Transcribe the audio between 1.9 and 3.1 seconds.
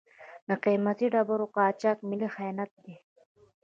ملي خیانت دی.